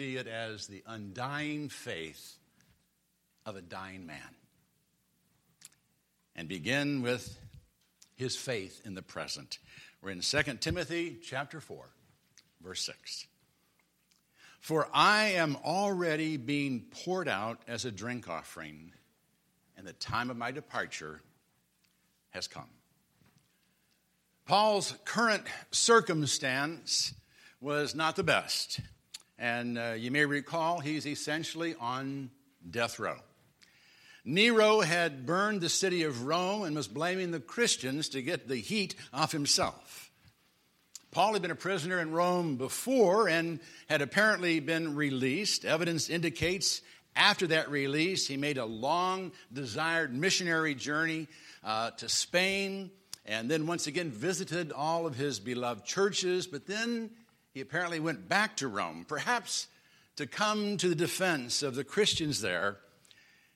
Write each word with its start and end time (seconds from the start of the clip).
see 0.00 0.16
it 0.16 0.26
as 0.26 0.66
the 0.66 0.82
undying 0.86 1.68
faith 1.68 2.38
of 3.44 3.54
a 3.54 3.60
dying 3.60 4.06
man. 4.06 4.34
And 6.34 6.48
begin 6.48 7.02
with 7.02 7.38
his 8.16 8.34
faith 8.34 8.80
in 8.86 8.94
the 8.94 9.02
present. 9.02 9.58
We're 10.00 10.12
in 10.12 10.22
2 10.22 10.42
Timothy 10.58 11.18
chapter 11.22 11.60
4, 11.60 11.84
verse 12.62 12.80
6. 12.80 13.26
For 14.58 14.88
I 14.94 15.32
am 15.32 15.58
already 15.66 16.38
being 16.38 16.86
poured 17.04 17.28
out 17.28 17.60
as 17.68 17.84
a 17.84 17.90
drink 17.90 18.26
offering, 18.26 18.92
and 19.76 19.86
the 19.86 19.92
time 19.92 20.30
of 20.30 20.38
my 20.38 20.50
departure 20.50 21.20
has 22.30 22.48
come. 22.48 22.70
Paul's 24.46 24.94
current 25.04 25.44
circumstance 25.72 27.12
was 27.60 27.94
not 27.94 28.16
the 28.16 28.24
best. 28.24 28.80
And 29.40 29.78
uh, 29.78 29.94
you 29.96 30.10
may 30.10 30.26
recall 30.26 30.80
he's 30.80 31.06
essentially 31.06 31.74
on 31.80 32.30
death 32.70 32.98
row. 32.98 33.16
Nero 34.22 34.80
had 34.80 35.24
burned 35.24 35.62
the 35.62 35.70
city 35.70 36.02
of 36.02 36.26
Rome 36.26 36.62
and 36.62 36.76
was 36.76 36.86
blaming 36.86 37.30
the 37.30 37.40
Christians 37.40 38.10
to 38.10 38.20
get 38.20 38.48
the 38.48 38.56
heat 38.56 38.94
off 39.14 39.32
himself. 39.32 40.10
Paul 41.10 41.32
had 41.32 41.42
been 41.42 41.50
a 41.50 41.56
prisoner 41.56 42.00
in 42.00 42.12
Rome 42.12 42.56
before 42.56 43.28
and 43.28 43.60
had 43.88 44.02
apparently 44.02 44.60
been 44.60 44.94
released. 44.94 45.64
Evidence 45.64 46.10
indicates 46.10 46.82
after 47.16 47.46
that 47.48 47.70
release, 47.70 48.26
he 48.26 48.36
made 48.36 48.58
a 48.58 48.66
long 48.66 49.32
desired 49.50 50.14
missionary 50.14 50.74
journey 50.74 51.28
uh, 51.64 51.92
to 51.92 52.08
Spain 52.10 52.90
and 53.24 53.50
then 53.50 53.66
once 53.66 53.86
again 53.86 54.10
visited 54.10 54.70
all 54.70 55.06
of 55.06 55.16
his 55.16 55.40
beloved 55.40 55.84
churches. 55.84 56.46
But 56.46 56.66
then 56.66 57.10
he 57.52 57.60
apparently 57.60 58.00
went 58.00 58.28
back 58.28 58.56
to 58.58 58.68
Rome, 58.68 59.04
perhaps 59.06 59.66
to 60.16 60.26
come 60.26 60.76
to 60.76 60.88
the 60.88 60.94
defense 60.94 61.62
of 61.62 61.74
the 61.74 61.84
Christians 61.84 62.40
there, 62.40 62.76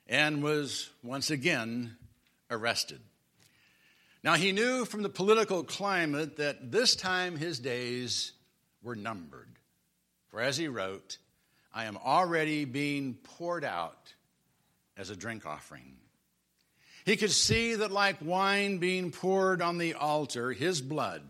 and 0.06 0.42
was 0.42 0.90
once 1.02 1.30
again 1.30 1.96
arrested. 2.50 3.00
Now, 4.22 4.34
he 4.34 4.52
knew 4.52 4.84
from 4.84 5.02
the 5.02 5.08
political 5.08 5.62
climate 5.62 6.36
that 6.36 6.72
this 6.72 6.96
time 6.96 7.36
his 7.36 7.58
days 7.58 8.32
were 8.82 8.96
numbered. 8.96 9.50
For 10.28 10.40
as 10.40 10.56
he 10.56 10.68
wrote, 10.68 11.18
I 11.72 11.84
am 11.84 11.98
already 11.98 12.64
being 12.64 13.14
poured 13.14 13.64
out 13.64 14.14
as 14.96 15.10
a 15.10 15.16
drink 15.16 15.44
offering. 15.44 15.96
He 17.04 17.16
could 17.16 17.32
see 17.32 17.74
that, 17.74 17.92
like 17.92 18.16
wine 18.22 18.78
being 18.78 19.10
poured 19.10 19.60
on 19.60 19.76
the 19.76 19.94
altar, 19.94 20.52
his 20.52 20.80
blood 20.80 21.22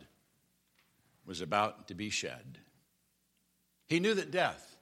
was 1.26 1.40
about 1.40 1.88
to 1.88 1.94
be 1.94 2.10
shed. 2.10 2.58
He 3.86 4.00
knew 4.00 4.14
that 4.14 4.30
death 4.30 4.76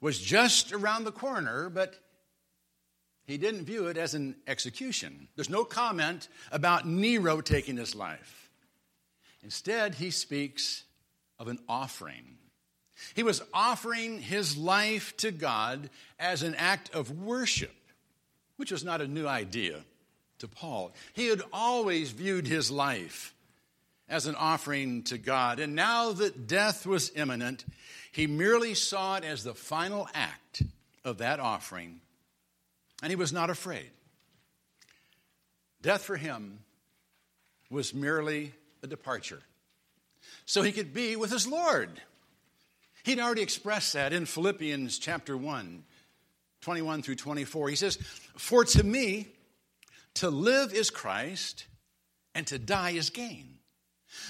was 0.00 0.18
just 0.18 0.72
around 0.72 1.04
the 1.04 1.12
corner, 1.12 1.68
but 1.68 1.94
he 3.26 3.38
didn't 3.38 3.64
view 3.64 3.86
it 3.86 3.96
as 3.96 4.14
an 4.14 4.36
execution. 4.46 5.28
There's 5.36 5.50
no 5.50 5.64
comment 5.64 6.28
about 6.50 6.86
Nero 6.86 7.40
taking 7.40 7.76
his 7.76 7.94
life. 7.94 8.50
Instead, 9.42 9.94
he 9.94 10.10
speaks 10.10 10.84
of 11.38 11.48
an 11.48 11.58
offering. 11.68 12.38
He 13.14 13.22
was 13.22 13.42
offering 13.54 14.20
his 14.20 14.56
life 14.56 15.16
to 15.18 15.30
God 15.30 15.90
as 16.18 16.42
an 16.42 16.54
act 16.56 16.94
of 16.94 17.10
worship, 17.22 17.74
which 18.56 18.72
was 18.72 18.84
not 18.84 19.00
a 19.00 19.08
new 19.08 19.26
idea 19.26 19.84
to 20.38 20.48
Paul. 20.48 20.92
He 21.12 21.28
had 21.28 21.42
always 21.52 22.10
viewed 22.10 22.46
his 22.46 22.70
life 22.70 23.34
as 24.10 24.26
an 24.26 24.34
offering 24.34 25.04
to 25.04 25.16
God. 25.16 25.60
And 25.60 25.74
now 25.74 26.12
that 26.12 26.48
death 26.48 26.84
was 26.84 27.12
imminent, 27.14 27.64
he 28.10 28.26
merely 28.26 28.74
saw 28.74 29.16
it 29.16 29.24
as 29.24 29.44
the 29.44 29.54
final 29.54 30.08
act 30.12 30.62
of 31.04 31.18
that 31.18 31.38
offering, 31.40 32.00
and 33.02 33.10
he 33.10 33.16
was 33.16 33.32
not 33.32 33.48
afraid. 33.48 33.90
Death 35.80 36.02
for 36.02 36.16
him 36.16 36.58
was 37.70 37.94
merely 37.94 38.52
a 38.82 38.86
departure, 38.86 39.40
so 40.44 40.60
he 40.60 40.72
could 40.72 40.92
be 40.92 41.16
with 41.16 41.30
his 41.30 41.46
Lord. 41.46 42.02
He'd 43.04 43.20
already 43.20 43.42
expressed 43.42 43.94
that 43.94 44.12
in 44.12 44.26
Philippians 44.26 44.98
chapter 44.98 45.36
1, 45.36 45.84
21 46.60 47.02
through 47.02 47.14
24. 47.14 47.68
He 47.70 47.76
says, 47.76 47.96
For 48.36 48.64
to 48.64 48.84
me, 48.84 49.28
to 50.14 50.28
live 50.28 50.74
is 50.74 50.90
Christ, 50.90 51.64
and 52.34 52.46
to 52.48 52.58
die 52.58 52.90
is 52.90 53.08
gain. 53.08 53.59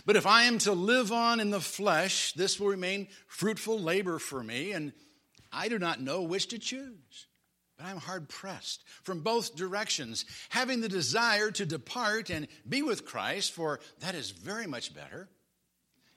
But 0.05 0.17
if 0.17 0.27
I 0.27 0.45
am 0.45 0.59
to 0.59 0.73
live 0.73 1.13
on 1.13 1.41
in 1.41 1.51
the 1.51 1.61
flesh, 1.61 2.33
this 2.33 2.61
will 2.61 2.69
remain 2.69 3.09
fruitful 3.27 3.79
labor 3.79 4.19
for 4.19 4.43
me, 4.43 4.73
and 4.73 4.93
I 5.53 5.69
do 5.69 5.79
not 5.79 6.01
know 6.01 6.23
which 6.23 6.49
to 6.49 6.59
choose. 6.59 7.27
But 7.77 7.87
I'm 7.87 7.97
hard 7.97 8.29
pressed 8.29 8.85
from 9.03 9.21
both 9.21 9.57
directions, 9.57 10.27
having 10.51 10.81
the 10.81 10.89
desire 10.89 11.51
to 11.53 11.65
depart 11.65 12.29
and 12.29 12.47
be 12.69 12.83
with 12.83 13.07
Christ, 13.07 13.53
for 13.53 13.81
that 14.01 14.15
is 14.15 14.31
very 14.31 14.67
much 14.67 14.95
better. 14.95 15.29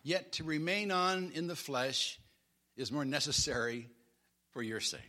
Yet 0.04 0.34
to 0.34 0.44
remain 0.44 0.92
on 0.92 1.32
in 1.34 1.48
the 1.48 1.56
flesh 1.56 2.20
is 2.76 2.92
more 2.92 3.06
necessary 3.06 3.90
for 4.52 4.62
your 4.62 4.82
sake. 4.82 5.00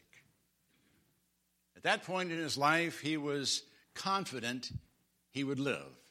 At 1.77 1.83
that 1.83 2.05
point 2.05 2.31
in 2.31 2.39
his 2.39 2.57
life, 2.57 3.01
he 3.01 3.17
was 3.17 3.65
confident 3.95 4.71
he 5.31 5.43
would 5.43 5.59
live. 5.59 6.04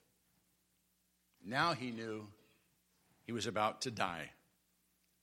Now 1.45 1.73
he 1.73 1.91
knew 1.91 2.27
he 3.25 3.31
was 3.31 3.47
about 3.47 3.81
to 3.81 3.91
die. 3.91 4.29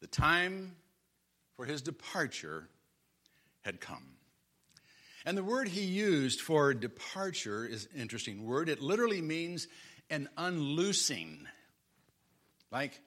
The 0.00 0.06
time 0.06 0.76
for 1.56 1.64
his 1.64 1.82
departure 1.82 2.68
had 3.62 3.80
come. 3.80 4.04
And 5.24 5.36
the 5.36 5.44
word 5.44 5.68
he 5.68 5.82
used 5.82 6.40
for 6.40 6.72
departure 6.72 7.66
is 7.66 7.88
an 7.94 8.00
interesting 8.00 8.44
word. 8.44 8.68
It 8.68 8.80
literally 8.80 9.20
means 9.20 9.68
an 10.08 10.28
unloosing, 10.36 11.46
like 12.70 13.00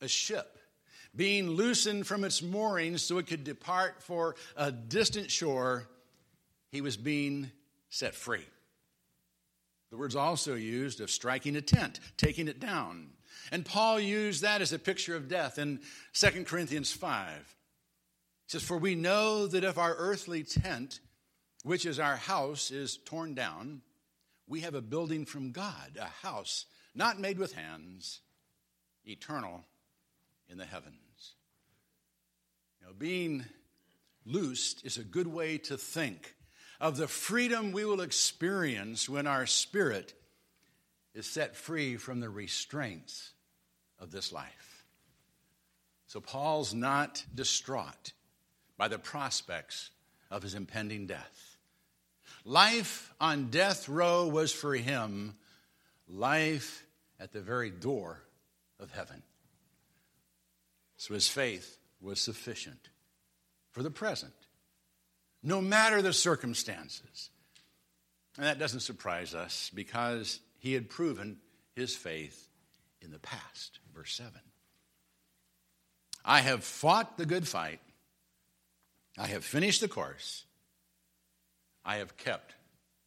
a 0.00 0.08
ship 0.08 0.58
being 1.14 1.50
loosened 1.50 2.06
from 2.06 2.24
its 2.24 2.42
moorings 2.42 3.02
so 3.02 3.18
it 3.18 3.26
could 3.26 3.44
depart 3.44 4.02
for 4.02 4.36
a 4.56 4.70
distant 4.70 5.30
shore. 5.30 5.88
He 6.70 6.80
was 6.80 6.96
being 6.96 7.50
set 7.88 8.14
free. 8.14 8.46
The 9.90 9.96
word's 9.96 10.16
also 10.16 10.54
used 10.54 11.00
of 11.00 11.10
striking 11.10 11.56
a 11.56 11.60
tent, 11.60 12.00
taking 12.16 12.48
it 12.48 12.60
down. 12.60 13.10
And 13.50 13.64
Paul 13.64 13.98
used 13.98 14.42
that 14.42 14.62
as 14.62 14.72
a 14.72 14.78
picture 14.78 15.16
of 15.16 15.28
death 15.28 15.58
in 15.58 15.80
2 16.14 16.44
Corinthians 16.44 16.92
5. 16.92 17.36
He 17.38 17.44
says, 18.46 18.62
For 18.62 18.78
we 18.78 18.94
know 18.94 19.46
that 19.46 19.64
if 19.64 19.78
our 19.78 19.94
earthly 19.96 20.44
tent, 20.44 21.00
which 21.64 21.86
is 21.86 21.98
our 21.98 22.16
house, 22.16 22.70
is 22.70 22.98
torn 22.98 23.34
down, 23.34 23.82
we 24.46 24.60
have 24.60 24.74
a 24.74 24.82
building 24.82 25.24
from 25.24 25.50
God, 25.50 25.98
a 26.00 26.26
house 26.26 26.66
not 26.94 27.20
made 27.20 27.38
with 27.38 27.54
hands, 27.54 28.20
eternal 29.04 29.64
in 30.48 30.58
the 30.58 30.64
heavens. 30.64 31.34
You 32.80 32.88
know, 32.88 32.92
being 32.92 33.44
loosed 34.24 34.84
is 34.84 34.98
a 34.98 35.04
good 35.04 35.26
way 35.26 35.58
to 35.58 35.76
think 35.76 36.34
of 36.80 36.96
the 36.96 37.08
freedom 37.08 37.72
we 37.72 37.84
will 37.84 38.00
experience 38.00 39.08
when 39.08 39.26
our 39.26 39.46
spirit 39.46 40.14
is 41.14 41.26
set 41.26 41.56
free 41.56 41.96
from 41.96 42.20
the 42.20 42.30
restraints 42.30 43.32
of 43.98 44.10
this 44.10 44.32
life. 44.32 44.84
So 46.06 46.20
Paul's 46.20 46.72
not 46.72 47.22
distraught 47.34 48.12
by 48.78 48.88
the 48.88 48.98
prospects 48.98 49.90
of 50.30 50.42
his 50.42 50.54
impending 50.54 51.06
death. 51.06 51.56
Life 52.44 53.12
on 53.20 53.50
death 53.50 53.88
row 53.88 54.26
was 54.26 54.52
for 54.52 54.74
him 54.74 55.34
life 56.08 56.86
at 57.18 57.32
the 57.32 57.40
very 57.40 57.70
door 57.70 58.22
of 58.78 58.90
heaven. 58.90 59.22
So 60.96 61.14
his 61.14 61.28
faith 61.28 61.78
was 62.00 62.20
sufficient 62.20 62.88
for 63.70 63.82
the 63.82 63.90
present 63.90 64.32
no 65.42 65.60
matter 65.60 66.02
the 66.02 66.12
circumstances. 66.12 67.30
And 68.36 68.46
that 68.46 68.58
doesn't 68.58 68.80
surprise 68.80 69.34
us 69.34 69.70
because 69.74 70.40
he 70.58 70.72
had 70.72 70.88
proven 70.88 71.38
his 71.74 71.96
faith 71.96 72.48
in 73.00 73.10
the 73.10 73.18
past. 73.18 73.80
Verse 73.94 74.14
7. 74.14 74.32
I 76.24 76.40
have 76.40 76.64
fought 76.64 77.16
the 77.16 77.26
good 77.26 77.48
fight. 77.48 77.80
I 79.18 79.26
have 79.26 79.44
finished 79.44 79.80
the 79.80 79.88
course. 79.88 80.44
I 81.84 81.96
have 81.96 82.16
kept 82.16 82.54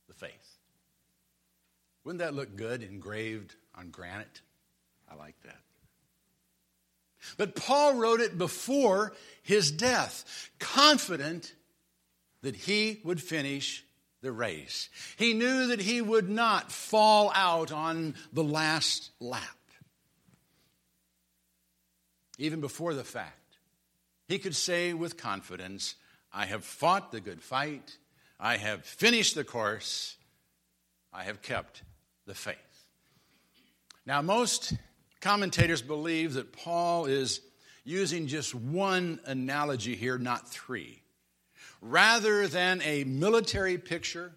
the 0.08 0.14
faith. 0.14 0.58
Wouldn't 2.04 2.20
that 2.20 2.34
look 2.34 2.56
good 2.56 2.84
engraved 2.84 3.56
on 3.78 3.90
granite? 3.90 4.42
I 5.10 5.16
like 5.16 5.36
that. 5.44 5.60
But 7.38 7.56
Paul 7.56 7.96
wrote 7.96 8.20
it 8.20 8.38
before 8.38 9.14
his 9.42 9.72
death, 9.72 10.50
confident 10.60 11.54
that 12.44 12.56
he 12.56 13.02
would 13.04 13.22
finish 13.22 13.84
the 14.22 14.32
race. 14.32 14.90
He 15.18 15.34
knew 15.34 15.68
that 15.68 15.82
he 15.82 16.02
would 16.02 16.30
not 16.30 16.72
fall 16.72 17.32
out 17.34 17.72
on 17.72 18.16
the 18.32 18.44
last 18.44 19.12
lap. 19.20 19.42
Even 22.38 22.62
before 22.62 22.94
the 22.94 23.04
fact, 23.04 23.58
he 24.28 24.40
could 24.40 24.56
say 24.56 24.94
with 24.94 25.18
confidence, 25.18 25.96
I 26.32 26.46
have 26.46 26.64
fought 26.64 27.12
the 27.12 27.22
good 27.22 27.42
fight, 27.42 27.98
I 28.40 28.58
have 28.58 28.86
finished 28.86 29.36
the 29.36 29.44
course, 29.44 30.16
I 31.12 31.24
have 31.24 31.42
kept 31.42 31.84
the 32.26 32.34
faith. 32.34 32.58
Now, 34.06 34.22
most 34.22 34.74
commentators 35.22 35.82
believe 35.82 36.34
that 36.34 36.52
Paul 36.52 37.06
is 37.06 37.40
using 37.84 38.28
just 38.28 38.56
one 38.56 39.20
analogy 39.26 39.96
here, 39.96 40.18
not 40.18 40.50
three. 40.50 41.03
Rather 41.86 42.48
than 42.48 42.82
a 42.82 43.04
military 43.04 43.78
picture, 43.78 44.32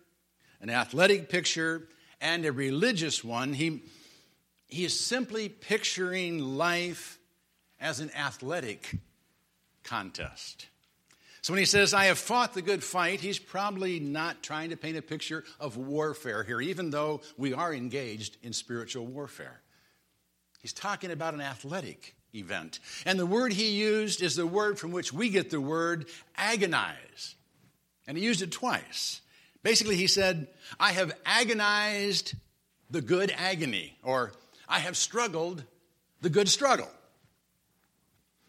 an 0.60 0.68
athletic 0.68 1.28
picture, 1.28 1.86
and 2.20 2.44
a 2.44 2.50
religious 2.50 3.22
one, 3.22 3.52
he, 3.52 3.84
he 4.66 4.84
is 4.84 4.98
simply 4.98 5.48
picturing 5.48 6.40
life 6.40 7.20
as 7.80 8.00
an 8.00 8.10
athletic 8.16 8.90
contest. 9.84 10.66
So 11.40 11.52
when 11.52 11.60
he 11.60 11.66
says, 11.66 11.94
I 11.94 12.06
have 12.06 12.18
fought 12.18 12.54
the 12.54 12.62
good 12.62 12.82
fight, 12.82 13.20
he's 13.20 13.38
probably 13.38 14.00
not 14.00 14.42
trying 14.42 14.70
to 14.70 14.76
paint 14.76 14.96
a 14.96 15.02
picture 15.02 15.44
of 15.60 15.76
warfare 15.76 16.42
here, 16.42 16.60
even 16.60 16.90
though 16.90 17.20
we 17.38 17.52
are 17.52 17.72
engaged 17.72 18.38
in 18.42 18.52
spiritual 18.52 19.06
warfare. 19.06 19.60
He's 20.60 20.72
talking 20.72 21.12
about 21.12 21.34
an 21.34 21.40
athletic 21.40 22.16
event. 22.34 22.80
And 23.04 23.20
the 23.20 23.24
word 23.26 23.52
he 23.52 23.70
used 23.70 24.20
is 24.20 24.34
the 24.34 24.48
word 24.48 24.80
from 24.80 24.90
which 24.90 25.12
we 25.12 25.28
get 25.28 25.50
the 25.50 25.60
word 25.60 26.06
agonize. 26.36 27.35
And 28.06 28.16
he 28.16 28.24
used 28.24 28.42
it 28.42 28.52
twice. 28.52 29.20
Basically, 29.62 29.96
he 29.96 30.06
said, 30.06 30.46
I 30.78 30.92
have 30.92 31.12
agonized 31.24 32.34
the 32.90 33.02
good 33.02 33.32
agony, 33.36 33.96
or 34.02 34.32
I 34.68 34.78
have 34.78 34.96
struggled 34.96 35.64
the 36.20 36.30
good 36.30 36.48
struggle. 36.48 36.88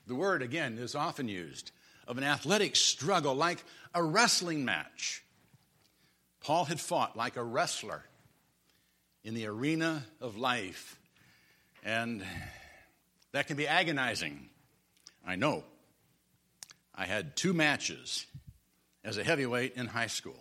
The 0.06 0.16
word, 0.16 0.42
again, 0.42 0.78
is 0.78 0.96
often 0.96 1.28
used 1.28 1.72
of 2.08 2.18
an 2.18 2.24
athletic 2.24 2.76
struggle, 2.76 3.36
like 3.36 3.64
a 3.94 4.02
wrestling 4.02 4.64
match. 4.64 5.24
Paul 6.42 6.66
had 6.66 6.80
fought 6.80 7.18
like 7.18 7.36
a 7.36 7.44
wrestler 7.44 8.04
in 9.24 9.34
the 9.34 9.48
arena 9.48 10.06
of 10.22 10.38
life, 10.38 10.98
and 11.84 12.24
that 13.34 13.48
can 13.48 13.58
be 13.58 13.68
agonizing. 13.68 14.48
I 15.26 15.36
know. 15.36 15.64
I 16.96 17.06
had 17.06 17.36
two 17.36 17.54
matches 17.54 18.26
as 19.08 19.18
a 19.18 19.24
heavyweight 19.24 19.74
in 19.78 19.88
high 19.88 20.08
school 20.08 20.38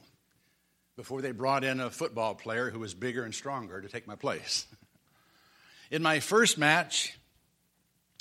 before 0.97 1.23
they 1.23 1.31
brought 1.31 1.63
in 1.63 1.79
a 1.79 1.89
football 1.89 2.35
player 2.35 2.69
who 2.69 2.81
was 2.81 2.95
bigger 2.95 3.23
and 3.23 3.33
stronger 3.33 3.81
to 3.81 3.89
take 3.89 4.09
my 4.09 4.17
place. 4.17 4.67
In 5.93 6.03
my 6.03 6.19
first 6.19 6.59
match, 6.59 7.17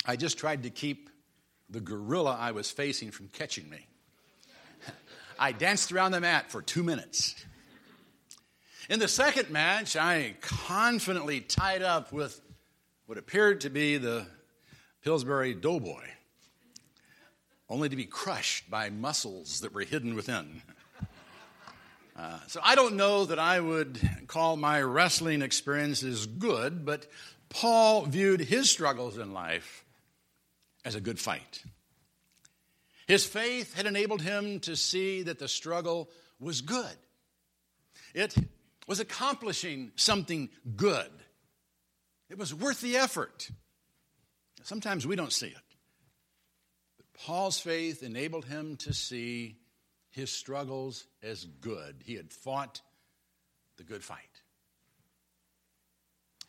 I 0.06 0.14
just 0.14 0.38
tried 0.38 0.62
to 0.62 0.70
keep 0.70 1.10
the 1.68 1.80
gorilla 1.80 2.36
I 2.38 2.52
was 2.52 2.70
facing 2.70 3.10
from 3.10 3.26
catching 3.26 3.68
me. 3.68 3.88
I 5.38 5.50
danced 5.50 5.90
around 5.90 6.12
the 6.12 6.20
mat 6.20 6.52
for 6.52 6.62
two 6.62 6.84
minutes. 6.84 7.34
In 8.88 9.00
the 9.00 9.08
second 9.08 9.50
match, 9.50 9.96
I 9.96 10.36
confidently 10.40 11.40
tied 11.40 11.82
up 11.82 12.12
with 12.12 12.40
what 13.06 13.18
appeared 13.18 13.62
to 13.62 13.70
be 13.70 13.96
the 13.96 14.24
Pillsbury 15.02 15.54
Doughboy, 15.54 16.04
only 17.68 17.88
to 17.88 17.96
be 17.96 18.04
crushed 18.04 18.70
by 18.70 18.90
muscles 18.90 19.60
that 19.60 19.74
were 19.74 19.82
hidden 19.82 20.14
within. 20.14 20.62
Uh, 22.16 22.38
so 22.46 22.60
I 22.62 22.74
don't 22.74 22.96
know 22.96 23.26
that 23.26 23.38
I 23.38 23.60
would 23.60 24.00
call 24.26 24.56
my 24.56 24.80
wrestling 24.80 25.42
experiences 25.42 26.26
good, 26.26 26.86
but 26.86 27.06
Paul 27.50 28.06
viewed 28.06 28.40
his 28.40 28.70
struggles 28.70 29.18
in 29.18 29.32
life 29.32 29.84
as 30.84 30.94
a 30.94 31.00
good 31.00 31.18
fight. 31.18 31.62
His 33.06 33.26
faith 33.26 33.74
had 33.74 33.86
enabled 33.86 34.22
him 34.22 34.60
to 34.60 34.76
see 34.76 35.22
that 35.24 35.38
the 35.38 35.48
struggle 35.48 36.08
was 36.40 36.60
good. 36.60 36.96
It 38.14 38.34
was 38.86 38.98
accomplishing 38.98 39.92
something 39.96 40.48
good. 40.74 41.10
It 42.30 42.38
was 42.38 42.54
worth 42.54 42.80
the 42.80 42.96
effort. 42.96 43.50
Sometimes 44.62 45.06
we 45.06 45.16
don't 45.16 45.32
see 45.32 45.48
it. 45.48 45.65
Paul's 47.24 47.58
faith 47.58 48.02
enabled 48.02 48.44
him 48.44 48.76
to 48.78 48.92
see 48.92 49.56
his 50.10 50.30
struggles 50.30 51.06
as 51.22 51.44
good. 51.44 52.02
He 52.04 52.14
had 52.14 52.32
fought 52.32 52.80
the 53.76 53.84
good 53.84 54.02
fight. 54.02 54.18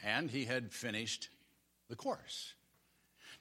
And 0.03 0.29
he 0.29 0.45
had 0.45 0.71
finished 0.71 1.29
the 1.89 1.95
course. 1.95 2.53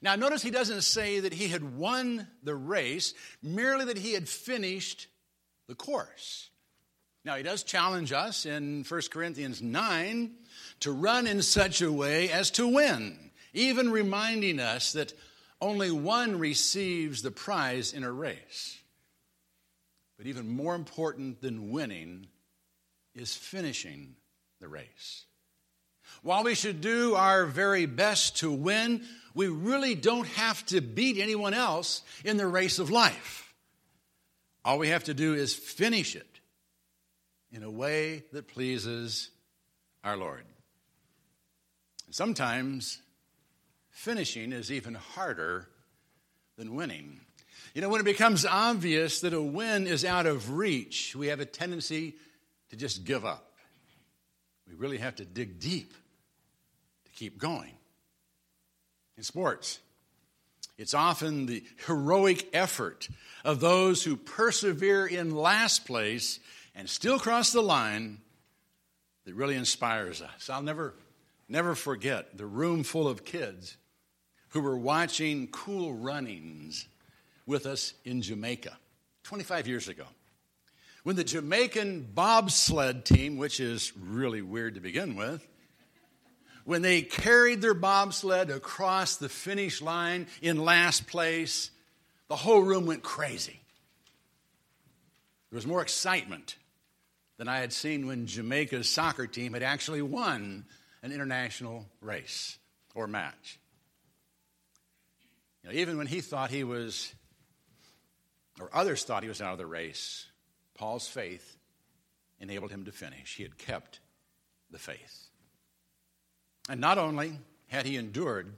Now, 0.01 0.15
notice 0.15 0.41
he 0.41 0.51
doesn't 0.51 0.81
say 0.81 1.21
that 1.21 1.33
he 1.33 1.47
had 1.47 1.77
won 1.77 2.27
the 2.43 2.55
race, 2.55 3.13
merely 3.41 3.85
that 3.85 3.97
he 3.97 4.13
had 4.13 4.29
finished 4.29 5.07
the 5.67 5.75
course. 5.75 6.49
Now, 7.25 7.35
he 7.35 7.43
does 7.43 7.63
challenge 7.63 8.11
us 8.11 8.45
in 8.45 8.85
1 8.87 9.01
Corinthians 9.11 9.61
9 9.61 10.31
to 10.81 10.91
run 10.91 11.27
in 11.27 11.41
such 11.41 11.81
a 11.81 11.91
way 11.91 12.29
as 12.31 12.51
to 12.51 12.67
win, 12.67 13.31
even 13.53 13.91
reminding 13.91 14.59
us 14.59 14.93
that 14.93 15.13
only 15.61 15.91
one 15.91 16.39
receives 16.39 17.21
the 17.21 17.31
prize 17.31 17.93
in 17.93 18.03
a 18.03 18.11
race. 18.11 18.77
But 20.17 20.27
even 20.27 20.47
more 20.47 20.75
important 20.75 21.41
than 21.41 21.71
winning 21.71 22.27
is 23.15 23.35
finishing 23.35 24.15
the 24.59 24.67
race. 24.67 25.25
While 26.23 26.43
we 26.43 26.55
should 26.55 26.81
do 26.81 27.15
our 27.15 27.45
very 27.45 27.85
best 27.85 28.37
to 28.37 28.51
win, 28.51 29.03
we 29.33 29.47
really 29.47 29.93
don't 29.95 30.27
have 30.27 30.65
to 30.67 30.81
beat 30.81 31.17
anyone 31.17 31.53
else 31.53 32.01
in 32.23 32.37
the 32.37 32.47
race 32.47 32.79
of 32.79 32.89
life. 32.89 33.53
All 34.65 34.79
we 34.79 34.89
have 34.89 35.05
to 35.05 35.13
do 35.13 35.33
is 35.33 35.53
finish 35.53 36.15
it 36.15 36.39
in 37.51 37.63
a 37.63 37.71
way 37.71 38.23
that 38.33 38.47
pleases 38.47 39.29
our 40.03 40.17
Lord. 40.17 40.43
Sometimes 42.09 42.99
finishing 43.97 44.51
is 44.51 44.71
even 44.71 44.93
harder 44.93 45.67
than 46.55 46.75
winning. 46.75 47.19
You 47.73 47.81
know, 47.81 47.89
when 47.89 47.99
it 47.99 48.05
becomes 48.05 48.45
obvious 48.45 49.21
that 49.21 49.33
a 49.33 49.41
win 49.41 49.87
is 49.87 50.05
out 50.05 50.27
of 50.27 50.51
reach, 50.51 51.15
we 51.15 51.27
have 51.27 51.39
a 51.39 51.45
tendency 51.45 52.13
to 52.69 52.75
just 52.75 53.05
give 53.05 53.25
up. 53.25 53.53
We 54.67 54.75
really 54.75 54.99
have 54.99 55.15
to 55.15 55.25
dig 55.25 55.59
deep 55.59 55.93
to 57.05 57.11
keep 57.11 57.39
going 57.39 57.73
in 59.17 59.23
sports. 59.23 59.79
It's 60.77 60.93
often 60.93 61.47
the 61.47 61.63
heroic 61.87 62.49
effort 62.53 63.09
of 63.43 63.59
those 63.59 64.03
who 64.03 64.15
persevere 64.15 65.07
in 65.07 65.35
last 65.35 65.87
place 65.87 66.39
and 66.75 66.87
still 66.87 67.17
cross 67.17 67.51
the 67.51 67.61
line 67.61 68.19
that 69.25 69.33
really 69.33 69.55
inspires 69.55 70.21
us. 70.21 70.51
I'll 70.51 70.61
never, 70.61 70.93
never 71.49 71.73
forget 71.73 72.37
the 72.37 72.45
room 72.45 72.83
full 72.83 73.07
of 73.07 73.25
kids 73.25 73.75
who 74.57 74.63
were 74.63 74.75
watching 74.75 75.45
cool 75.49 75.93
runnings 75.93 76.87
with 77.45 77.67
us 77.67 77.93
in 78.05 78.23
Jamaica 78.23 78.75
25 79.21 79.67
years 79.67 79.87
ago. 79.87 80.05
When 81.03 81.15
the 81.15 81.23
Jamaican 81.23 82.09
bobsled 82.15 83.05
team, 83.05 83.37
which 83.37 83.59
is 83.59 83.93
really 83.95 84.41
weird 84.41 84.73
to 84.73 84.81
begin 84.81 85.15
with, 85.15 85.47
when 86.65 86.81
they 86.81 87.03
carried 87.03 87.61
their 87.61 87.75
bobsled 87.75 88.49
across 88.49 89.17
the 89.17 89.29
finish 89.29 89.79
line 89.79 90.25
in 90.41 90.57
last 90.57 91.05
place, 91.05 91.69
the 92.27 92.35
whole 92.35 92.61
room 92.61 92.87
went 92.87 93.03
crazy. 93.03 93.59
There 95.51 95.57
was 95.57 95.67
more 95.67 95.83
excitement 95.83 96.55
than 97.37 97.47
I 97.47 97.59
had 97.59 97.71
seen 97.71 98.07
when 98.07 98.25
Jamaica's 98.25 98.89
soccer 98.89 99.27
team 99.27 99.53
had 99.53 99.61
actually 99.61 100.01
won 100.01 100.65
an 101.03 101.11
international 101.11 101.85
race 102.01 102.57
or 102.95 103.05
match. 103.05 103.59
Know, 105.67 105.73
even 105.73 105.97
when 105.97 106.07
he 106.07 106.21
thought 106.21 106.49
he 106.49 106.63
was, 106.63 107.13
or 108.59 108.69
others 108.73 109.03
thought 109.03 109.23
he 109.23 109.29
was 109.29 109.41
out 109.41 109.51
of 109.51 109.57
the 109.57 109.65
race, 109.65 110.25
Paul's 110.75 111.07
faith 111.07 111.57
enabled 112.39 112.71
him 112.71 112.85
to 112.85 112.91
finish. 112.91 113.35
He 113.35 113.43
had 113.43 113.57
kept 113.57 113.99
the 114.71 114.79
faith. 114.79 115.27
And 116.69 116.79
not 116.79 116.97
only 116.97 117.39
had 117.67 117.85
he 117.85 117.97
endured, 117.97 118.53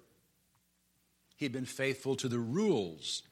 he 1.36 1.46
had 1.46 1.52
been 1.52 1.66
faithful 1.66 2.16
to 2.18 2.28
the 2.28 2.40
rules 2.40 3.24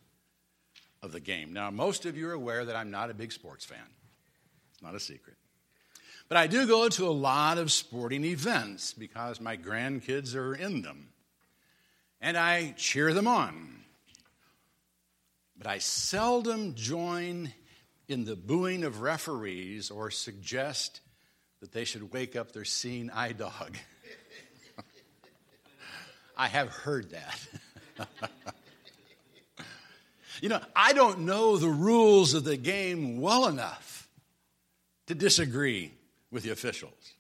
of 1.04 1.12
the 1.12 1.20
game. 1.20 1.54
Now, 1.54 1.70
most 1.70 2.06
of 2.06 2.18
you 2.18 2.30
are 2.30 2.34
aware 2.34 2.66
that 2.66 2.76
I'm 2.76 2.90
not 2.90 3.12
a 3.12 3.14
big 3.14 3.32
sports 3.32 3.66
fan, 3.66 3.78
it's 4.72 4.82
not 4.82 4.96
a 4.96 5.00
secret. 5.00 5.36
But 6.30 6.38
I 6.38 6.48
do 6.48 6.68
go 6.68 6.90
to 6.90 7.08
a 7.08 7.12
lot 7.12 7.58
of 7.58 7.72
sporting 7.72 8.26
events 8.26 8.94
because 8.94 9.40
my 9.40 9.56
grandkids 9.56 10.36
are 10.36 10.56
in 10.56 10.82
them. 10.82 11.10
And 12.22 12.38
I 12.38 12.74
cheer 12.78 13.14
them 13.14 13.28
on. 13.28 13.76
But 15.58 15.68
I 15.68 15.80
seldom 15.80 16.76
join 16.76 17.54
in 18.08 18.26
the 18.26 18.36
booing 18.36 18.84
of 18.84 19.02
referees 19.02 19.92
or 19.92 20.12
suggest 20.12 21.02
that 21.62 21.72
they 21.72 21.86
should 21.86 22.14
wake 22.14 22.36
up 22.36 22.52
their 22.52 22.66
seeing 22.66 23.10
eye 23.10 23.34
dog. 23.34 23.78
I 26.38 26.48
have 26.48 26.70
heard 26.70 27.12
that. 27.12 28.08
You 30.42 30.50
know, 30.50 30.62
I 30.76 30.94
don't 30.94 31.20
know 31.20 31.58
the 31.58 31.70
rules 31.70 32.34
of 32.34 32.44
the 32.44 32.58
game 32.58 33.20
well 33.20 33.48
enough 33.48 34.08
to 35.08 35.16
disagree 35.16 35.94
with 36.32 36.44
the 36.44 36.52
officials. 36.52 37.14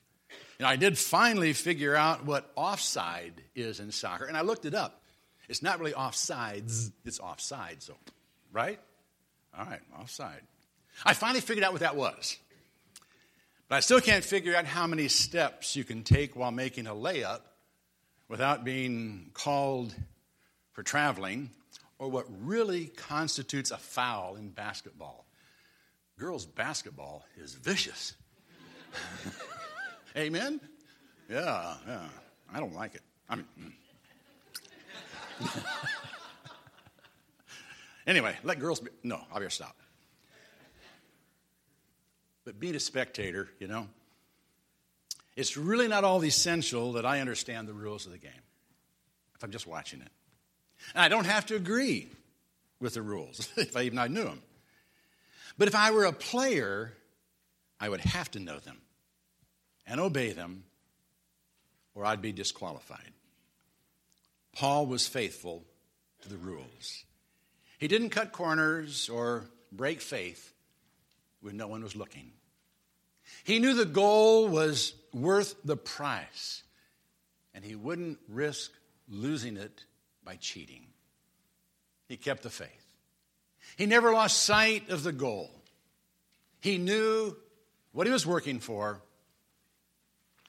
I 0.65 0.75
did 0.75 0.97
finally 0.97 1.53
figure 1.53 1.95
out 1.95 2.25
what 2.25 2.51
offside 2.55 3.43
is 3.55 3.79
in 3.79 3.91
soccer, 3.91 4.25
and 4.25 4.35
I 4.35 4.41
looked 4.41 4.65
it 4.65 4.73
up. 4.73 5.03
It's 5.47 5.61
not 5.61 5.79
really 5.79 5.93
offsides, 5.93 6.91
it's 7.05 7.19
offside, 7.19 7.81
so, 7.83 7.93
right? 8.51 8.79
All 9.57 9.65
right, 9.65 9.81
offside. 9.99 10.41
I 11.05 11.13
finally 11.13 11.41
figured 11.41 11.63
out 11.63 11.73
what 11.73 11.81
that 11.81 11.95
was. 11.95 12.37
But 13.69 13.75
I 13.75 13.79
still 13.81 14.01
can't 14.01 14.23
figure 14.23 14.55
out 14.55 14.65
how 14.65 14.87
many 14.87 15.07
steps 15.09 15.75
you 15.75 15.83
can 15.83 16.03
take 16.03 16.35
while 16.35 16.51
making 16.51 16.87
a 16.87 16.95
layup 16.95 17.41
without 18.29 18.63
being 18.63 19.29
called 19.33 19.93
for 20.71 20.83
traveling 20.83 21.49
or 21.99 22.09
what 22.09 22.25
really 22.45 22.87
constitutes 22.87 23.71
a 23.71 23.77
foul 23.77 24.35
in 24.35 24.49
basketball. 24.49 25.25
Girls' 26.17 26.45
basketball 26.45 27.25
is 27.37 27.53
vicious. 27.53 28.13
Amen? 30.17 30.59
Yeah, 31.29 31.75
yeah. 31.87 32.07
I 32.51 32.59
don't 32.59 32.73
like 32.73 32.95
it. 32.95 33.01
I 33.29 33.35
mean, 33.35 33.45
mm. 33.59 33.71
anyway, 38.07 38.35
let 38.43 38.59
girls 38.59 38.79
be. 38.79 38.89
No, 39.03 39.17
I'll 39.31 39.35
better 39.35 39.49
stop. 39.49 39.75
But 42.45 42.59
being 42.59 42.75
a 42.75 42.79
spectator, 42.79 43.49
you 43.59 43.67
know, 43.67 43.87
it's 45.35 45.55
really 45.55 45.87
not 45.87 46.03
all 46.03 46.23
essential 46.23 46.93
that 46.93 47.05
I 47.05 47.19
understand 47.19 47.67
the 47.67 47.73
rules 47.73 48.05
of 48.07 48.11
the 48.11 48.17
game 48.17 48.31
if 49.35 49.43
I'm 49.43 49.51
just 49.51 49.67
watching 49.67 50.01
it. 50.01 50.09
And 50.95 51.03
I 51.03 51.09
don't 51.09 51.25
have 51.25 51.45
to 51.47 51.55
agree 51.55 52.09
with 52.79 52.95
the 52.95 53.01
rules 53.03 53.49
if 53.57 53.77
I 53.77 53.83
even 53.83 53.99
I 53.99 54.07
knew 54.07 54.23
them. 54.23 54.41
But 55.59 55.67
if 55.67 55.75
I 55.75 55.91
were 55.91 56.05
a 56.05 56.13
player, 56.13 56.93
I 57.79 57.89
would 57.89 58.01
have 58.01 58.31
to 58.31 58.39
know 58.39 58.57
them 58.59 58.77
and 59.87 59.99
obey 59.99 60.33
them, 60.33 60.65
or 61.95 62.05
I'd 62.05 62.21
be 62.21 62.31
disqualified. 62.31 63.11
Paul 64.53 64.85
was 64.85 65.07
faithful 65.07 65.63
to 66.21 66.29
the 66.29 66.37
rules. 66.37 67.05
He 67.79 67.87
didn't 67.87 68.09
cut 68.09 68.31
corners 68.31 69.07
or 69.07 69.45
break 69.71 70.01
faith 70.01 70.53
when 71.41 71.57
no 71.57 71.67
one 71.67 71.83
was 71.83 71.95
looking. 71.95 72.31
He 73.43 73.59
knew 73.59 73.73
the 73.73 73.85
goal 73.85 74.47
was 74.47 74.93
worth 75.13 75.55
the 75.63 75.77
price, 75.77 76.63
and 77.53 77.63
he 77.63 77.75
wouldn't 77.75 78.19
risk 78.27 78.71
losing 79.09 79.57
it 79.57 79.85
by 80.23 80.35
cheating. 80.35 80.87
He 82.07 82.17
kept 82.17 82.43
the 82.43 82.49
faith. 82.49 82.69
He 83.77 83.85
never 83.85 84.11
lost 84.11 84.43
sight 84.43 84.89
of 84.89 85.03
the 85.03 85.11
goal. 85.11 85.51
He 86.61 86.77
knew 86.77 87.35
what 87.91 88.07
he 88.07 88.13
was 88.13 88.25
working 88.25 88.59
for 88.59 89.01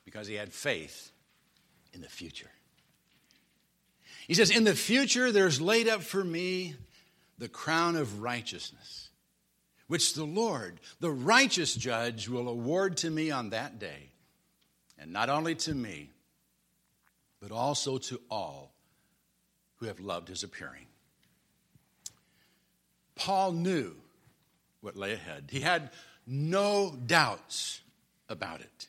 because 0.08 0.26
he 0.26 0.36
had 0.36 0.54
faith 0.54 1.12
in 1.92 2.00
the 2.00 2.08
future. 2.08 2.48
He 4.26 4.32
says, 4.32 4.48
In 4.48 4.64
the 4.64 4.74
future, 4.74 5.30
there's 5.30 5.60
laid 5.60 5.86
up 5.86 6.02
for 6.02 6.24
me 6.24 6.76
the 7.36 7.46
crown 7.46 7.94
of 7.94 8.22
righteousness, 8.22 9.10
which 9.86 10.14
the 10.14 10.24
Lord, 10.24 10.80
the 11.00 11.10
righteous 11.10 11.74
judge, 11.74 12.26
will 12.26 12.48
award 12.48 12.96
to 12.98 13.10
me 13.10 13.30
on 13.30 13.50
that 13.50 13.78
day. 13.78 14.08
And 14.98 15.12
not 15.12 15.28
only 15.28 15.54
to 15.56 15.74
me, 15.74 16.08
but 17.38 17.52
also 17.52 17.98
to 17.98 18.18
all 18.30 18.72
who 19.76 19.86
have 19.86 20.00
loved 20.00 20.28
his 20.28 20.42
appearing. 20.42 20.86
Paul 23.14 23.52
knew 23.52 23.94
what 24.80 24.96
lay 24.96 25.12
ahead. 25.12 25.50
He 25.50 25.60
had 25.60 25.90
no 26.26 26.96
doubts 27.06 27.82
about 28.30 28.62
it. 28.62 28.88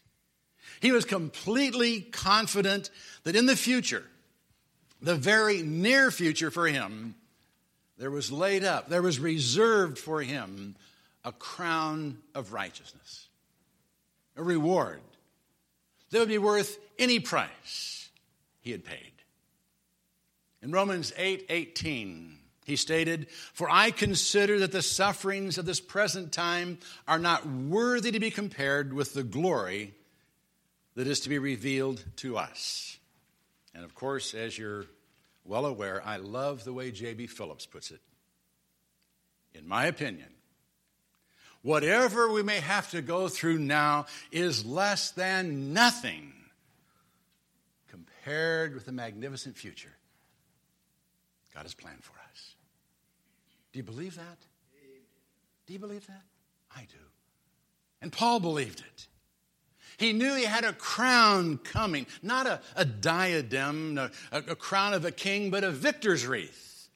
He 0.81 0.91
was 0.91 1.05
completely 1.05 2.01
confident 2.01 2.89
that 3.23 3.35
in 3.35 3.45
the 3.45 3.55
future, 3.55 4.05
the 5.01 5.15
very 5.15 5.61
near 5.61 6.11
future 6.11 6.51
for 6.51 6.67
him, 6.67 7.15
there 7.97 8.11
was 8.11 8.31
laid 8.31 8.63
up, 8.63 8.89
there 8.89 9.01
was 9.01 9.19
reserved 9.19 9.97
for 9.97 10.21
him 10.21 10.75
a 11.25 11.31
crown 11.33 12.19
of 12.33 12.53
righteousness, 12.53 13.27
a 14.37 14.43
reward 14.43 15.01
that 16.09 16.19
would 16.19 16.29
be 16.29 16.37
worth 16.37 16.79
any 16.97 17.19
price 17.19 18.09
he 18.61 18.71
had 18.71 18.85
paid. 18.85 19.11
In 20.61 20.71
Romans 20.71 21.13
8 21.17 21.45
18, 21.49 22.37
he 22.65 22.75
stated, 22.75 23.29
For 23.29 23.69
I 23.69 23.91
consider 23.91 24.59
that 24.59 24.71
the 24.71 24.81
sufferings 24.81 25.57
of 25.57 25.65
this 25.65 25.79
present 25.79 26.31
time 26.31 26.79
are 27.07 27.19
not 27.19 27.45
worthy 27.45 28.11
to 28.11 28.19
be 28.19 28.31
compared 28.31 28.93
with 28.93 29.13
the 29.13 29.23
glory 29.23 29.93
that 30.99 31.07
is 31.07 31.21
to 31.21 31.29
be 31.29 31.39
revealed 31.39 32.03
to 32.17 32.37
us. 32.37 32.99
And 33.73 33.85
of 33.85 33.95
course, 33.95 34.33
as 34.33 34.57
you're 34.57 34.83
well 35.45 35.65
aware, 35.65 36.05
I 36.05 36.17
love 36.17 36.65
the 36.65 36.73
way 36.73 36.91
J.B. 36.91 37.27
Phillips 37.27 37.65
puts 37.65 37.89
it. 37.89 38.01
In 39.53 39.65
my 39.65 39.85
opinion, 39.85 40.27
whatever 41.61 42.29
we 42.29 42.43
may 42.43 42.59
have 42.59 42.91
to 42.91 43.01
go 43.01 43.29
through 43.29 43.59
now 43.59 44.07
is 44.29 44.65
less 44.65 45.11
than 45.11 45.71
nothing 45.71 46.33
compared 47.87 48.73
with 48.73 48.85
the 48.85 48.91
magnificent 48.91 49.55
future 49.55 49.95
God 51.55 51.63
has 51.63 51.73
planned 51.73 52.03
for 52.03 52.19
us. 52.29 52.55
Do 53.71 53.79
you 53.79 53.83
believe 53.83 54.17
that? 54.17 54.37
Do 55.65 55.71
you 55.71 55.79
believe 55.79 56.05
that? 56.07 56.23
I 56.75 56.81
do. 56.81 57.05
And 58.01 58.11
Paul 58.11 58.41
believed 58.41 58.81
it. 58.81 59.07
He 59.99 60.13
knew 60.13 60.33
he 60.33 60.45
had 60.45 60.63
a 60.63 60.71
crown 60.71 61.57
coming, 61.57 62.07
not 62.23 62.47
a, 62.47 62.61
a 62.77 62.85
diadem, 62.85 63.97
a, 63.97 64.09
a 64.31 64.55
crown 64.55 64.93
of 64.93 65.03
a 65.03 65.11
king, 65.11 65.51
but 65.51 65.65
a 65.65 65.71
victor's 65.71 66.25
wreath, 66.25 66.87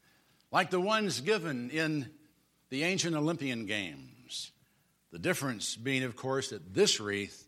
like 0.54 0.72
the 0.72 0.80
ones 0.80 1.20
given 1.20 1.70
in 1.70 2.10
the 2.70 2.84
ancient 2.84 3.14
Olympian 3.14 3.66
Games. 3.66 4.52
The 5.12 5.20
difference 5.20 5.76
being, 5.76 6.04
of 6.04 6.16
course, 6.16 6.52
that 6.52 6.74
this 6.74 7.02
wreath 7.02 7.46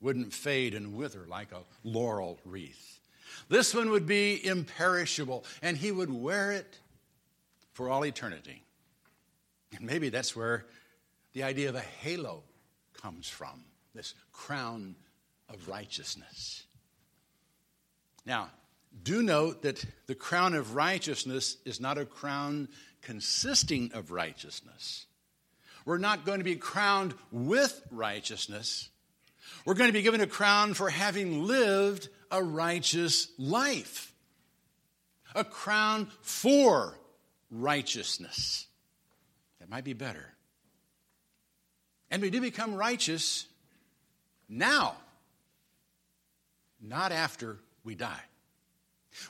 wouldn't 0.00 0.32
fade 0.32 0.74
and 0.74 0.94
wither 0.94 1.26
like 1.28 1.52
a 1.52 1.62
laurel 1.84 2.40
wreath. 2.44 2.98
This 3.48 3.72
one 3.72 3.90
would 3.90 4.06
be 4.06 4.44
imperishable, 4.44 5.44
and 5.62 5.76
he 5.76 5.92
would 5.92 6.12
wear 6.12 6.50
it 6.50 6.76
for 7.72 7.88
all 7.88 8.04
eternity. 8.04 8.64
And 9.76 9.86
maybe 9.86 10.08
that's 10.08 10.34
where 10.34 10.66
the 11.34 11.44
idea 11.44 11.68
of 11.68 11.76
a 11.76 11.80
halo 11.80 12.42
comes 13.00 13.28
from 13.28 13.62
this 13.98 14.14
crown 14.32 14.94
of 15.48 15.68
righteousness. 15.68 16.62
Now, 18.24 18.48
do 19.02 19.22
note 19.24 19.62
that 19.62 19.84
the 20.06 20.14
crown 20.14 20.54
of 20.54 20.76
righteousness 20.76 21.56
is 21.64 21.80
not 21.80 21.98
a 21.98 22.04
crown 22.04 22.68
consisting 23.02 23.90
of 23.94 24.12
righteousness. 24.12 25.06
We're 25.84 25.98
not 25.98 26.24
going 26.24 26.38
to 26.38 26.44
be 26.44 26.54
crowned 26.54 27.12
with 27.32 27.82
righteousness. 27.90 28.88
We're 29.64 29.74
going 29.74 29.88
to 29.88 29.92
be 29.98 30.02
given 30.02 30.20
a 30.20 30.28
crown 30.28 30.74
for 30.74 30.90
having 30.90 31.42
lived 31.44 32.08
a 32.30 32.40
righteous 32.40 33.26
life, 33.36 34.12
a 35.34 35.42
crown 35.42 36.08
for 36.22 36.96
righteousness. 37.50 38.68
That 39.58 39.68
might 39.68 39.84
be 39.84 39.94
better. 39.94 40.34
And 42.12 42.22
we 42.22 42.30
do 42.30 42.40
become 42.40 42.76
righteous 42.76 43.48
now, 44.48 44.96
not 46.80 47.12
after 47.12 47.58
we 47.84 47.94
die. 47.94 48.22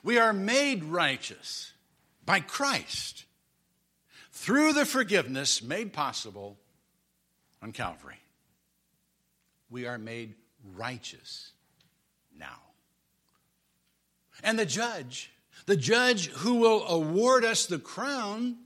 We 0.02 0.18
are 0.18 0.32
made 0.32 0.84
righteous 0.84 1.72
by 2.24 2.40
Christ 2.40 3.24
through 4.32 4.72
the 4.74 4.84
forgiveness 4.84 5.62
made 5.62 5.92
possible 5.92 6.58
on 7.62 7.72
Calvary. 7.72 8.20
We 9.70 9.86
are 9.86 9.98
made 9.98 10.34
righteous 10.76 11.52
now. 12.38 12.60
And 14.42 14.58
the 14.58 14.66
judge, 14.66 15.32
the 15.66 15.76
judge 15.76 16.28
who 16.28 16.54
will 16.56 16.86
award 16.86 17.44
us 17.44 17.66
the 17.66 17.78
crown, 17.78 18.58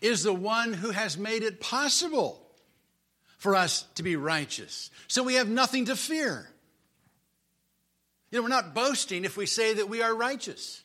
is 0.00 0.22
the 0.22 0.34
one 0.34 0.72
who 0.72 0.90
has 0.90 1.16
made 1.16 1.42
it 1.42 1.60
possible 1.60 2.43
for 3.44 3.54
us 3.54 3.82
to 3.96 4.02
be 4.02 4.16
righteous. 4.16 4.90
So 5.06 5.22
we 5.22 5.34
have 5.34 5.50
nothing 5.50 5.84
to 5.84 5.96
fear. 5.96 6.48
You 8.30 8.38
know, 8.38 8.42
we're 8.42 8.48
not 8.48 8.72
boasting 8.72 9.26
if 9.26 9.36
we 9.36 9.44
say 9.44 9.74
that 9.74 9.86
we 9.86 10.00
are 10.00 10.14
righteous. 10.14 10.82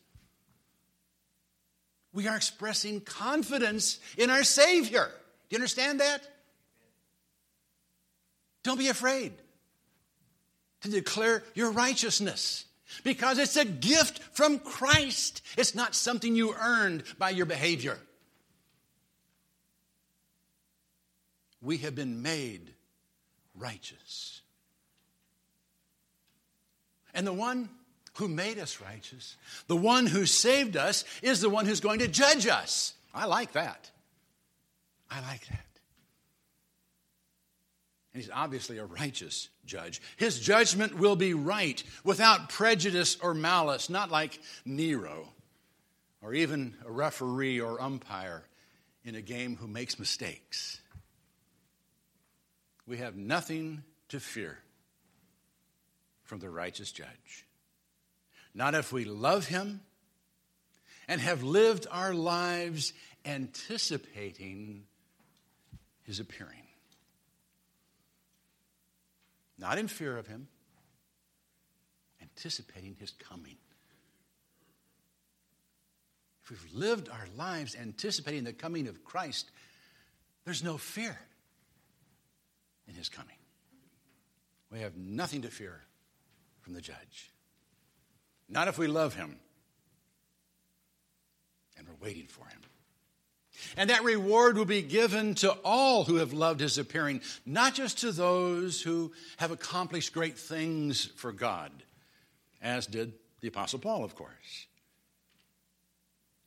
We 2.11 2.27
are 2.27 2.35
expressing 2.35 2.99
confidence 2.99 3.99
in 4.17 4.29
our 4.29 4.43
Savior. 4.43 5.05
Do 5.05 5.55
you 5.55 5.57
understand 5.57 6.01
that? 6.01 6.27
Don't 8.63 8.77
be 8.77 8.89
afraid 8.89 9.31
to 10.81 10.89
declare 10.89 11.43
your 11.55 11.71
righteousness 11.71 12.65
because 13.05 13.39
it's 13.39 13.55
a 13.55 13.63
gift 13.63 14.19
from 14.33 14.59
Christ. 14.59 15.43
It's 15.57 15.75
not 15.75 15.95
something 15.95 16.35
you 16.35 16.53
earned 16.53 17.03
by 17.17 17.29
your 17.29 17.45
behavior. 17.45 17.97
We 21.61 21.77
have 21.77 21.95
been 21.95 22.21
made 22.21 22.73
righteous. 23.55 24.41
And 27.13 27.25
the 27.25 27.33
one 27.33 27.69
who 28.15 28.27
made 28.27 28.59
us 28.59 28.81
righteous, 28.81 29.35
the 29.67 29.75
one 29.75 30.05
who 30.05 30.25
saved 30.25 30.77
us, 30.77 31.05
is 31.21 31.41
the 31.41 31.49
one 31.49 31.65
who's 31.65 31.79
going 31.79 31.99
to 31.99 32.07
judge 32.07 32.47
us. 32.47 32.93
I 33.13 33.25
like 33.25 33.53
that. 33.53 33.89
I 35.09 35.21
like 35.21 35.47
that. 35.47 35.65
And 38.13 38.21
he's 38.21 38.31
obviously 38.33 38.77
a 38.77 38.85
righteous 38.85 39.49
judge. 39.65 40.01
His 40.17 40.39
judgment 40.39 40.97
will 40.97 41.15
be 41.15 41.33
right, 41.33 41.81
without 42.03 42.49
prejudice 42.49 43.17
or 43.21 43.33
malice, 43.33 43.89
not 43.89 44.11
like 44.11 44.39
Nero 44.65 45.29
or 46.21 46.33
even 46.33 46.75
a 46.85 46.91
referee 46.91 47.61
or 47.61 47.81
umpire 47.81 48.43
in 49.03 49.15
a 49.15 49.21
game 49.21 49.55
who 49.55 49.67
makes 49.67 49.99
mistakes. 49.99 50.78
We 52.89 52.97
have 52.97 53.15
nothing 53.15 53.83
to 54.07 54.19
fear 54.19 54.57
from 56.23 56.39
the 56.39 56.49
righteous 56.49 56.91
judge. 56.91 57.45
Not 58.55 58.73
if 58.73 58.91
we 58.91 59.05
love 59.05 59.45
him 59.45 59.81
and 61.07 61.21
have 61.21 61.43
lived 61.43 61.85
our 61.91 62.15
lives 62.15 62.93
anticipating 63.23 64.85
his 66.01 66.19
appearing. 66.19 66.63
Not 69.59 69.77
in 69.77 69.87
fear 69.87 70.17
of 70.17 70.25
him, 70.25 70.47
anticipating 72.23 72.95
his 72.99 73.11
coming. 73.11 73.57
If 76.43 76.49
we've 76.49 76.73
lived 76.73 77.07
our 77.07 77.27
lives 77.37 77.75
anticipating 77.79 78.45
the 78.45 78.53
coming 78.53 78.87
of 78.87 79.03
Christ, 79.03 79.51
there's 80.43 80.63
no 80.63 80.79
fear 80.79 81.19
in 82.89 82.95
his 82.95 83.07
coming. 83.07 83.35
We 84.71 84.79
have 84.79 84.97
nothing 84.97 85.43
to 85.43 85.49
fear 85.49 85.79
from 86.61 86.73
the 86.73 86.81
judge. 86.81 87.31
Not 88.49 88.67
if 88.67 88.77
we 88.77 88.87
love 88.87 89.15
him 89.15 89.39
and 91.77 91.87
we're 91.87 92.05
waiting 92.05 92.27
for 92.27 92.45
him. 92.45 92.59
And 93.77 93.89
that 93.89 94.03
reward 94.03 94.57
will 94.57 94.65
be 94.65 94.81
given 94.81 95.35
to 95.35 95.51
all 95.63 96.05
who 96.05 96.15
have 96.15 96.33
loved 96.33 96.59
his 96.59 96.77
appearing, 96.77 97.21
not 97.45 97.73
just 97.73 97.99
to 97.99 98.11
those 98.11 98.81
who 98.81 99.11
have 99.37 99.51
accomplished 99.51 100.13
great 100.13 100.37
things 100.37 101.05
for 101.05 101.31
God, 101.31 101.71
as 102.61 102.87
did 102.87 103.13
the 103.41 103.49
Apostle 103.49 103.79
Paul, 103.79 104.03
of 104.03 104.15
course. 104.15 104.67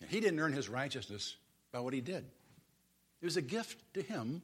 He 0.08 0.20
didn't 0.20 0.40
earn 0.40 0.52
his 0.52 0.68
righteousness 0.68 1.36
by 1.70 1.80
what 1.80 1.94
he 1.94 2.00
did, 2.00 2.24
it 3.20 3.24
was 3.24 3.36
a 3.36 3.42
gift 3.42 3.94
to 3.94 4.02
him, 4.02 4.42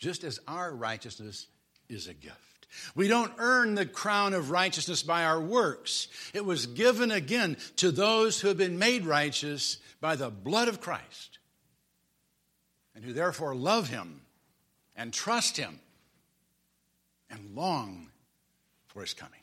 just 0.00 0.24
as 0.24 0.40
our 0.48 0.74
righteousness 0.74 1.46
is 1.88 2.08
a 2.08 2.14
gift. 2.14 2.36
We 2.94 3.08
don't 3.08 3.32
earn 3.38 3.74
the 3.74 3.86
crown 3.86 4.32
of 4.32 4.50
righteousness 4.50 5.02
by 5.02 5.24
our 5.24 5.40
works. 5.40 6.08
It 6.32 6.44
was 6.44 6.66
given 6.66 7.10
again 7.10 7.56
to 7.76 7.90
those 7.90 8.40
who 8.40 8.48
have 8.48 8.56
been 8.56 8.78
made 8.78 9.06
righteous 9.06 9.78
by 10.00 10.16
the 10.16 10.30
blood 10.30 10.68
of 10.68 10.80
Christ 10.80 11.38
and 12.94 13.04
who 13.04 13.12
therefore 13.12 13.54
love 13.54 13.88
him 13.88 14.22
and 14.96 15.12
trust 15.12 15.56
him 15.56 15.80
and 17.28 17.54
long 17.54 18.08
for 18.86 19.00
his 19.00 19.14
coming. 19.14 19.40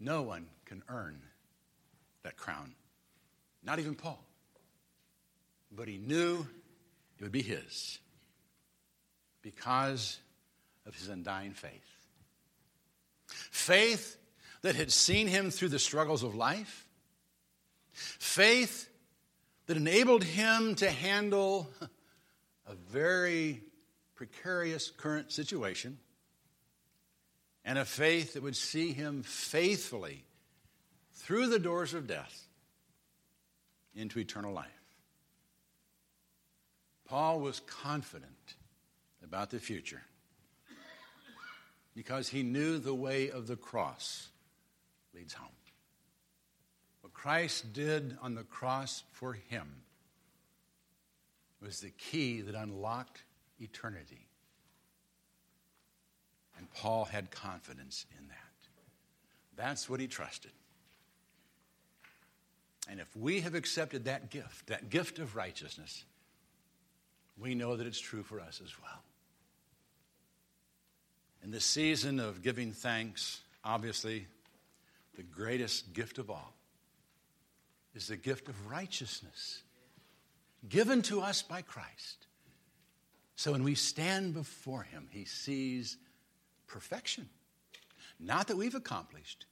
No 0.00 0.22
one 0.22 0.46
can 0.64 0.82
earn 0.88 1.20
that 2.22 2.36
crown, 2.36 2.74
not 3.62 3.78
even 3.78 3.94
Paul. 3.94 4.22
But 5.70 5.88
he 5.88 5.98
knew 5.98 6.46
it 7.18 7.22
would 7.22 7.32
be 7.32 7.42
his 7.42 7.98
because 9.46 10.18
of 10.86 10.96
his 10.96 11.06
undying 11.06 11.52
faith. 11.52 11.70
Faith 13.28 14.16
that 14.62 14.74
had 14.74 14.90
seen 14.90 15.28
him 15.28 15.52
through 15.52 15.68
the 15.68 15.78
struggles 15.78 16.24
of 16.24 16.34
life, 16.34 16.88
faith 17.92 18.88
that 19.66 19.76
enabled 19.76 20.24
him 20.24 20.74
to 20.74 20.90
handle 20.90 21.70
a 22.66 22.74
very 22.90 23.62
precarious 24.16 24.90
current 24.90 25.30
situation, 25.30 25.96
and 27.64 27.78
a 27.78 27.84
faith 27.84 28.34
that 28.34 28.42
would 28.42 28.56
see 28.56 28.92
him 28.92 29.22
faithfully 29.22 30.24
through 31.14 31.46
the 31.46 31.60
doors 31.60 31.94
of 31.94 32.08
death 32.08 32.48
into 33.94 34.18
eternal 34.18 34.52
life. 34.52 34.66
Paul 37.04 37.38
was 37.38 37.60
confident 37.60 38.56
about 39.22 39.50
the 39.50 39.58
future 39.58 40.02
because 41.94 42.28
he 42.28 42.42
knew 42.42 42.78
the 42.78 42.94
way 42.94 43.30
of 43.30 43.46
the 43.46 43.56
cross 43.56 44.28
leads 45.14 45.32
home. 45.32 45.48
What 47.00 47.14
Christ 47.14 47.72
did 47.72 48.18
on 48.20 48.34
the 48.34 48.44
cross 48.44 49.02
for 49.12 49.32
him 49.32 49.66
was 51.62 51.80
the 51.80 51.90
key 51.90 52.42
that 52.42 52.54
unlocked 52.54 53.22
eternity. 53.58 54.26
And 56.58 56.70
Paul 56.74 57.06
had 57.06 57.30
confidence 57.30 58.06
in 58.18 58.28
that. 58.28 58.36
That's 59.56 59.88
what 59.88 60.00
he 60.00 60.06
trusted. 60.06 60.52
And 62.88 63.00
if 63.00 63.16
we 63.16 63.40
have 63.40 63.54
accepted 63.54 64.04
that 64.04 64.30
gift, 64.30 64.68
that 64.68 64.90
gift 64.90 65.18
of 65.18 65.34
righteousness, 65.34 66.04
we 67.38 67.54
know 67.54 67.76
that 67.76 67.86
it's 67.86 68.00
true 68.00 68.22
for 68.22 68.40
us 68.40 68.60
as 68.64 68.72
well. 68.82 69.02
In 71.44 71.50
the 71.50 71.60
season 71.60 72.18
of 72.18 72.42
giving 72.42 72.72
thanks, 72.72 73.40
obviously, 73.64 74.26
the 75.16 75.22
greatest 75.22 75.92
gift 75.92 76.18
of 76.18 76.30
all 76.30 76.54
is 77.94 78.08
the 78.08 78.16
gift 78.16 78.48
of 78.48 78.66
righteousness 78.70 79.62
given 80.68 81.02
to 81.02 81.20
us 81.20 81.42
by 81.42 81.62
Christ. 81.62 82.26
So 83.36 83.52
when 83.52 83.64
we 83.64 83.74
stand 83.74 84.34
before 84.34 84.82
Him, 84.82 85.08
He 85.10 85.24
sees 85.24 85.96
perfection. 86.66 87.28
Not 88.18 88.48
that 88.48 88.56
we've 88.56 88.74
accomplished, 88.74 89.46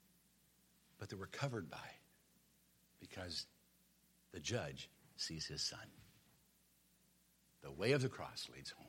but 0.98 1.10
that 1.10 1.18
we're 1.18 1.26
covered 1.26 1.70
by, 1.70 1.76
because 2.98 3.46
the 4.32 4.40
judge 4.40 4.88
sees 5.16 5.46
His 5.46 5.62
Son. 5.62 5.78
The 7.64 7.72
way 7.72 7.92
of 7.92 8.02
the 8.02 8.10
cross 8.10 8.46
leads 8.54 8.70
home. 8.70 8.86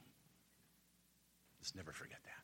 Let's 1.59 1.73
never 1.75 1.93
forget 1.93 2.19
that. 2.25 2.34